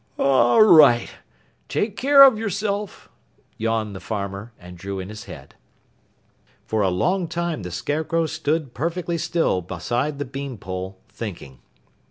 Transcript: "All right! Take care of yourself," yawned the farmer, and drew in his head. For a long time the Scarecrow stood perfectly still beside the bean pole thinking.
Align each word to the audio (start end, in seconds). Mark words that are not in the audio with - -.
"All 0.17 0.63
right! 0.63 1.11
Take 1.69 1.95
care 1.95 2.23
of 2.23 2.35
yourself," 2.39 3.07
yawned 3.59 3.95
the 3.95 3.99
farmer, 3.99 4.51
and 4.57 4.75
drew 4.75 4.99
in 4.99 5.09
his 5.09 5.25
head. 5.25 5.53
For 6.65 6.81
a 6.81 6.89
long 6.89 7.27
time 7.27 7.61
the 7.61 7.69
Scarecrow 7.69 8.25
stood 8.25 8.73
perfectly 8.73 9.19
still 9.19 9.61
beside 9.61 10.17
the 10.17 10.25
bean 10.25 10.57
pole 10.57 10.97
thinking. 11.07 11.59